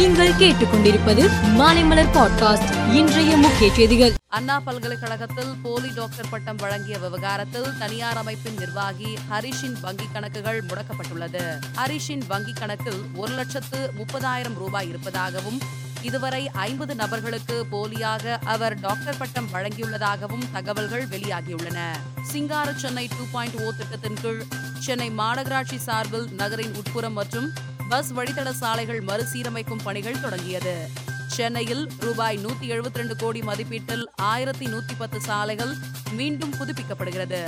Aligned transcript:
நீங்கள் 0.00 0.32
கேட்டுக்கொண்டிருப்பது 0.32 1.22
மாலைமலர் 1.58 2.10
பாட்காஸ்ட் 2.14 2.94
இன்றைய 2.94 3.36
முக்கிய 3.36 3.74
செய்திகள். 3.74 4.14
அண்ணா 4.28 4.60
பல்கலைக்கழகத்தில் 4.60 5.50
போலி 5.62 5.90
டாக்டர் 5.94 6.28
பட்டம் 6.30 6.56
வழங்கிய 6.56 6.98
விவகாரத்தில் 6.98 7.78
தனியார் 7.78 8.16
அமைப்பின் 8.16 8.56
நிர்வாகி 8.58 9.18
ஹரிஷின் 9.30 9.76
வங்கிக் 9.82 10.12
கணக்குகள் 10.12 10.62
முடக்கப்பட்டுள்ளது. 10.62 11.42
ஹரிஷின் 11.76 12.24
வங்கிக் 12.30 12.58
கணக்கில் 12.58 13.00
ஒரு 13.14 13.32
லட்சத்து 13.32 13.92
முப்பதாயிரம் 13.98 14.54
ரூபாய் 14.54 14.88
இருப்பதாகவும் 14.88 15.58
இதுவரை 16.02 16.48
ஐம்பது 16.48 16.94
நபர்களுக்கு 16.94 17.66
போலியாக 17.72 18.38
அவர் 18.44 18.80
டாக்டர் 18.80 19.16
பட்டம் 19.16 19.48
வழங்கியுள்ளதாகவும் 19.52 20.46
தகவல்கள் 20.52 21.06
வெளியாகியுள்ளன. 21.06 21.78
சிங்கார 22.22 22.72
Chennai 22.72 23.08
two 23.08 23.24
point 23.32 23.60
O 23.60 23.68
oh 23.68 23.76
திட்டத்தின் 23.76 24.20
கீழ் 24.22 24.44
சென்னை 24.78 25.10
மாநகராட்சி 25.10 25.76
சார்பில் 25.76 26.28
நகரின் 26.32 26.74
உட்புறம் 26.74 27.12
மற்றும் 27.12 27.50
பஸ் 27.90 28.14
வழித்தட 28.14 28.50
சாலைகள் 28.50 29.00
மறுசீரமைக்கும் 29.02 29.82
பணிகள் 29.82 30.20
தொடங்கியது. 30.20 30.74
சென்னையில் 31.26 31.88
ரூபாய் 32.00 32.38
நூத்தி 32.38 32.64
எழுபத்தி 32.64 32.94
ரெண்டு 32.94 33.16
கோடி 33.16 33.40
மதிப்பீட்டில் 33.40 34.04
ஆயிரத்தி 34.16 34.66
நூத்தி 34.66 34.94
பத்து 34.98 35.20
சாலைகள் 35.20 35.74
மீண்டும் 36.12 36.52
புதுப்பிக்கப்படுகிறது. 36.52 37.40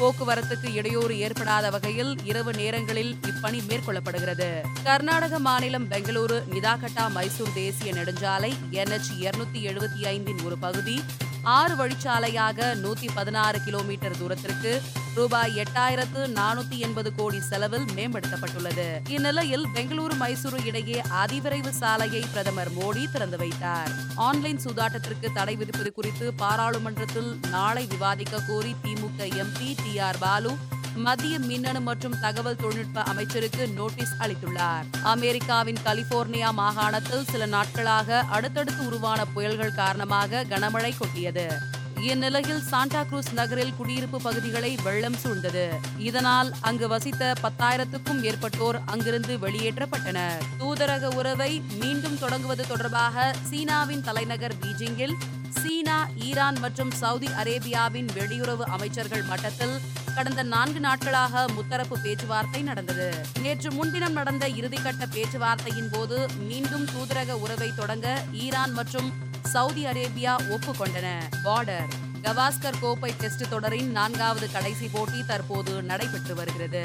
போக்குவரத்துக்கு 0.00 0.72
இடையூறு 0.72 1.18
ஏற்படாத 1.18 1.70
வகையில் 1.70 2.24
இரவு 2.24 2.54
நேரங்களில் 2.54 3.18
இப்பணி 3.22 3.60
மேற்கொள்ளப்படுகிறது. 3.68 4.48
கர்நாடக 4.82 5.38
மாநிலம் 5.38 5.90
பெங்களூரு 5.90 6.42
நிதாகட்டா 6.50 7.10
மைசூர் 7.10 7.52
தேசிய 7.54 7.92
நெடுஞ்சாலை 7.92 8.52
என்எச் 8.70 9.12
இருநூத்தி 9.20 9.60
எழுபத்தி 9.60 10.06
ஐந்தின் 10.06 10.42
ஒரு 10.44 10.58
பகுதி 10.58 11.02
ஆறு 11.44 11.74
வழிச்சாலையாக 11.74 12.74
நூத்தி 12.74 13.08
பதினாறு 13.14 13.62
கிலோமீட்டர் 13.64 14.18
தூரத்திற்கு 14.18 14.82
ரூபாய் 15.14 15.56
எட்டாயிரத்து 15.56 16.26
நானூத்தி 16.36 16.78
எண்பது 16.78 17.14
கோடி 17.14 17.40
செலவில் 17.40 17.84
மேம்படுத்தப்பட்டுள்ளது. 17.96 19.08
இந்நிலையில் 19.08 19.66
பெங்களூரு 19.74 20.14
மைசூரு 20.20 20.64
இடையே 20.64 21.02
அதிவிரைவு 21.22 21.68
சாலையை 21.68 22.24
பிரதமர் 22.32 22.70
மோடி 22.72 23.10
திறந்து 23.10 23.36
வைத்தார். 23.36 23.90
ஆன்லைன் 24.14 24.60
சூதாட்டத்திற்கு 24.64 25.32
தடை 25.34 25.56
விதிப்பது 25.56 25.92
குறித்து 25.92 26.34
பாராளுமன்றத்தில் 26.34 27.38
நாளை 27.50 27.86
விவாதிக்க 27.86 28.38
கோரி 28.48 28.74
DMK 28.82 29.24
MP 29.24 29.76
T 29.84 29.98
R 29.98 30.18
Baalu 30.18 30.56
மத்திய 30.96 31.38
மின்னணு 31.38 31.80
மற்றும் 31.80 32.20
தகவல் 32.20 32.56
தொழில்நுட்ப 32.56 33.02
அமைச்சருக்கு 33.02 33.68
நோட்டீஸ் 33.68 34.14
அளித்துள்ளார். 34.18 34.84
அமெரிக்காவின் 35.02 35.78
கலிபோர்னியா 35.84 36.52
மாகாணத்தில் 36.52 37.24
சில 37.24 37.46
நாட்களாக 37.46 38.20
அடுத்தடுத்து 38.20 38.86
உருவான 38.86 39.24
புயல்கள் 39.24 39.74
காரணமாக 39.74 40.44
கனமழை 40.48 40.92
கொட்டியது. 40.98 41.52
இந்நிலையில் 42.00 42.60
சாண்டா 42.60 43.02
குரூஸ் 43.02 43.32
நகரில் 43.32 43.74
குடியிருப்பு 43.76 44.20
பகுதிகளை 44.20 44.76
வெள்ளம் 44.82 45.16
சூழ்ந்தது. 45.24 45.68
இதனால் 45.98 46.52
அங்கு 46.60 46.88
வசித்த 46.88 47.34
பத்தாயிரத்துக்கும் 47.42 48.20
மேற்பட்டோர் 48.22 48.80
அங்கிருந்து 48.84 49.36
வெளியேற்றப்பட்டனர். 49.36 50.42
தூதரக 50.58 51.14
உறவை 51.14 51.62
மீண்டும் 51.80 52.18
தொடங்குவது 52.18 52.64
தொடர்பாக 52.68 53.34
சீனாவின் 53.50 54.00
தலைநகர் 54.00 54.54
பீஜிங்கில் 54.62 55.14
சீனா 55.62 55.96
ஈரான் 56.26 56.58
மற்றும் 56.58 56.90
சவுதி 56.90 57.28
அரேபியாவின் 57.40 58.08
வெளியுறவு 58.14 58.64
அமைச்சர்கள் 58.76 59.22
மட்டத்தில் 59.22 59.74
கடந்த 60.14 60.42
நான்கு 60.42 60.80
நாட்களாக 60.80 61.44
முத்தரப்பு 61.56 61.96
பேச்சுவார்த்தை 62.02 62.62
நடந்தது. 62.62 63.14
நேற்று 63.40 63.72
முன்தினம் 63.72 64.12
நடந்த 64.12 64.48
இறுதிக்கட்ட 64.48 65.06
பேச்சுவார்த்தையின் 65.14 65.90
போது 65.92 66.28
மீண்டும் 66.48 66.84
தூதரக 66.84 67.30
உறவை 67.32 67.70
தொடங்க 67.74 68.24
ஈரான் 68.32 68.72
மற்றும் 68.72 69.12
சவுதி 69.42 69.84
அரேபியா 69.86 70.34
ஒப்புக்கொண்டன. 70.54 71.08
பார்டர் 71.44 71.88
கவாஸ்கர் 72.22 72.80
கோப்பை 72.80 73.14
டெஸ்ட் 73.18 73.48
தொடரின் 73.48 73.90
நான்காவது 73.90 74.50
கடைசி 74.50 74.88
போட்டி 74.88 75.24
தற்போது 75.26 75.82
நடைபெற்று 75.82 76.34
வருகிறது. 76.34 76.84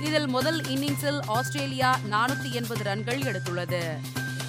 இதில் 0.00 0.26
முதல் 0.26 0.60
இன்னிங்ஸில் 0.60 1.20
ஆஸ்திரேலியா 1.26 1.98
நானூத்தி 2.10 2.50
எண்பது 2.52 2.82
ரன்கள் 2.82 3.20
எடுத்துள்ளது. 3.20 3.84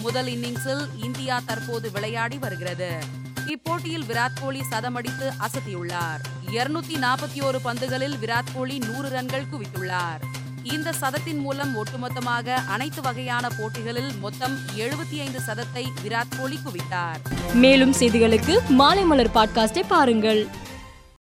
முதல் 0.00 0.26
இன்னிங்ஸில் 0.26 0.84
இந்தியா 1.04 1.42
தற்போது 1.46 1.90
விளையாடி 1.90 2.38
வருகிறது. 2.38 3.18
இப்போட்டியில் 3.46 4.04
விராட் 4.08 4.40
கோலி 4.40 4.60
சதமடித்து 4.70 5.32
அசத்தியுள்ளார். 5.40 6.20
இருநூத்தி 6.52 6.94
நாற்பத்தி 6.94 7.42
ஒரு 7.42 7.60
பந்துகளில் 7.64 8.16
விராட் 8.22 8.52
கோலி 8.54 8.78
நூறு 8.78 9.08
ரன்கள் 9.08 9.44
குவித்துள்ளார். 9.52 10.20
இந்த 10.62 10.92
சதத்தின் 10.92 11.38
மூலம் 11.38 11.74
ஒட்டுமொத்தமாக 11.76 12.54
அனைத்து 12.68 13.02
வகையான 13.02 13.48
போட்டிகளில் 13.48 14.12
மொத்தம் 14.20 14.58
எழுபத்தி 14.76 15.20
ஐந்து 15.20 15.40
சதத்தை 15.46 15.86
விராட் 16.04 16.32
கோலி 16.38 16.58
குவித்தார். 16.64 17.52
மேலும் 17.54 17.92
செய்திகளுக்கு 17.92 18.58
மாலை 18.68 19.04
மலர் 19.04 19.34
பாட்காஸ்டை 19.34 19.82
பாருங்கள். 19.88 20.48